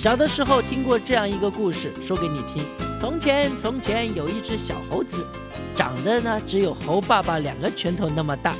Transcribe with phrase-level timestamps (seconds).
[0.00, 2.64] 小的时候听过这样一个故事，说给你听。
[2.98, 5.26] 从前，从前有一只小猴子，
[5.76, 8.54] 长得呢只有猴爸爸两个拳头那么大，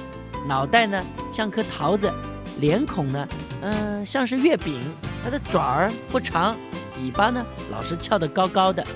[0.47, 2.13] 脑袋呢像颗桃子，
[2.59, 3.27] 脸孔呢，
[3.63, 4.83] 嗯，像是月饼。
[5.25, 6.55] 它的爪儿不长，
[7.03, 8.87] 尾巴呢老是翘得高高的。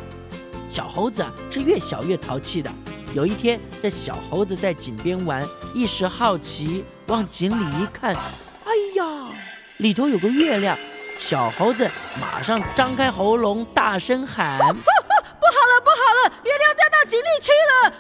[0.69, 2.71] 小猴子啊是越小越淘气的。
[3.15, 5.43] 有一天，这小猴子在井边玩，
[5.73, 9.31] 一时好奇，往井里一看，哎呀，
[9.79, 10.77] 里头有个月亮。
[11.19, 17.93] 小猴子马上张开喉咙，大声喊：“不好了，不好了，月亮掉到井里去了！”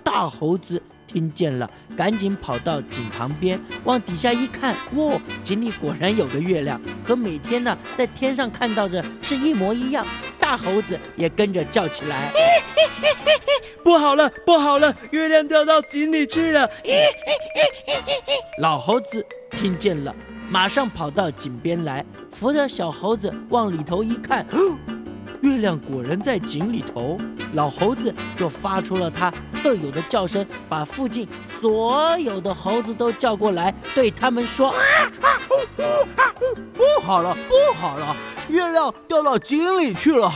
[0.04, 10.06] 大猴子听见了，赶紧跑到井旁边，往底下一看，哇，井里果然有个月亮，和每天呢在天上看到的是一模一样。
[10.38, 12.30] 大猴子也跟着叫起来
[13.82, 16.70] ：“不好了，不好了，月亮掉到井里去了！”
[18.60, 20.14] 老猴子听见了。
[20.54, 24.46] 马上跑到井边来，扶着小猴子往里头一看，
[25.42, 27.18] 月亮果然在井里头。
[27.54, 31.26] 老猴子就发出了它特有的叫声，把附近
[31.60, 34.72] 所有的猴子都叫过来，对他们说：
[36.72, 38.14] “不好了，不好了，
[38.48, 40.30] 月亮掉到井里去了，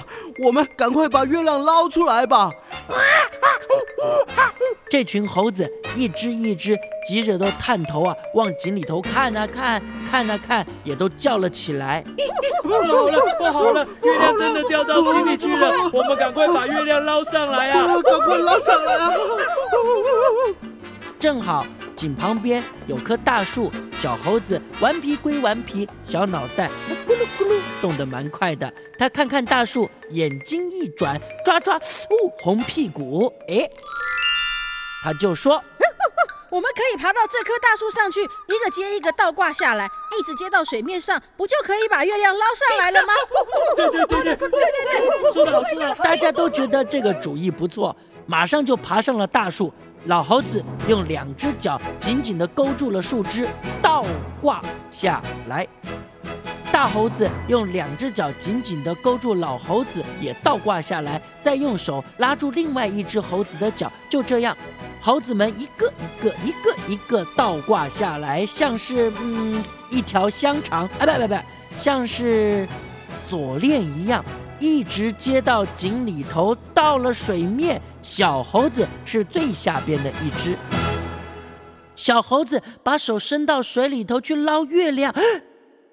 [0.45, 2.51] 我们赶快把月亮捞出来吧！”
[4.91, 12.05] 这群猴子一只一只急着都探头啊，往井里头看啊看，看啊看，也都叫了起来。
[12.63, 17.87] 不好了，不好了，月亮真的掉到井里去了，我们赶快把月亮捞上来啊！
[18.03, 19.13] 赶快捞上来啊！
[21.19, 26.71] 正好井旁边有棵大树，小猴子顽皮归顽皮，小脑袋
[27.09, 28.71] 咕噜咕噜动得蛮快的。
[28.99, 33.67] 他看看大树，眼睛一转，抓抓，哦，红屁股，哎。
[35.03, 35.63] 他就说
[36.51, 39.87] ：“我们可以爬到这棵大树上去，一个接一个倒挂下来，
[40.19, 43.15] 一直接到水面上，不就可以把月亮捞上来了吗？”
[43.75, 46.05] 对对对对对对对，说的好，说的好。
[46.05, 49.73] 大家都觉得这个主意不错，马上就爬上了大树。
[50.05, 53.49] 老猴子用两只脚紧紧地勾住了树枝，
[53.83, 54.05] 倒
[54.43, 54.61] 挂
[54.91, 55.67] 下来。
[56.79, 64.57] 大猴子用两只脚紧紧地勾住老猴子，也倒挂下来，再用手拉住另外一只猴子的脚，就这样。
[65.01, 71.35] 猴子们一个一个一个一个倒挂下来，像是嗯一条香肠啊，不不不，
[71.77, 72.69] 像是
[73.29, 74.25] 锁链一样，
[74.61, 77.83] 一直接到井里头，到了水面。
[78.03, 80.57] 小猴子是最下边的一只。
[81.97, 85.13] 小猴子把手伸到水里头去捞月亮，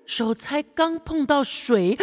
[0.06, 1.98] 手才刚碰到水，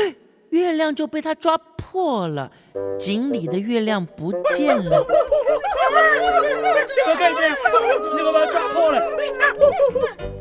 [0.51, 2.51] 月亮就被它抓破了，
[2.99, 5.05] 井里的月亮不见了。
[7.05, 9.01] 快看见，你把它抓破了！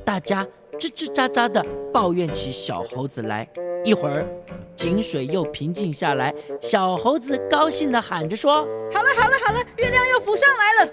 [0.04, 0.46] 大家
[0.78, 1.64] 吱吱喳喳的
[1.94, 3.48] 抱怨起小猴子来。
[3.84, 4.26] 一会儿，
[4.76, 6.32] 井水又平静下来，
[6.62, 8.58] 小猴子高兴地喊着说
[8.94, 10.92] ：“好了好了好了，月亮又浮上来了！”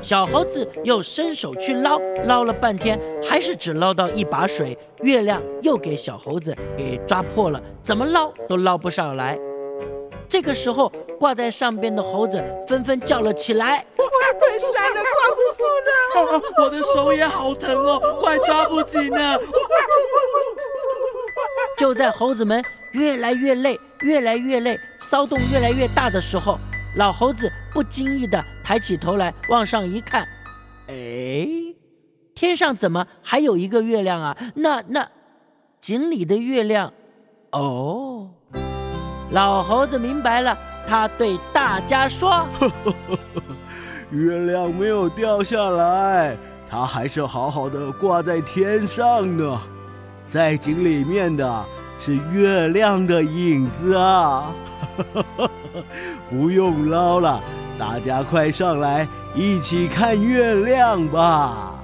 [0.00, 9.38] 小猴子又伸手去捞，捞了半天，还是只捞到一把水，月亮又给小猴子给抓破了，怎么捞都捞不上来。
[10.26, 10.90] 这个时候，
[11.20, 16.42] 挂在上边的猴子纷纷叫了起来：“快摔了，挂不住了！
[16.64, 19.38] 我的手也好疼哦，快抓不紧了！”
[21.78, 26.58] 就在猴子们越来越累、越来越累、骚动越来越大的时候，
[26.96, 30.26] 老猴子不经意地抬起头来，往上一看，
[30.88, 31.46] 哎，
[32.34, 34.36] 天上怎么还有一个月亮啊？
[34.56, 35.08] 那那
[35.80, 36.92] 井里的月亮，
[37.52, 38.30] 哦。
[39.30, 40.58] 老猴子明白了，
[40.88, 42.44] 他对大家说
[44.10, 46.36] ：“月亮没有掉下来，
[46.68, 49.60] 它还是好好的挂在天上呢。
[50.28, 51.64] 在井里面的
[51.98, 54.52] 是月亮的影子啊！
[56.28, 57.40] 不用捞了，
[57.78, 61.74] 大家快上来一起看月亮吧。”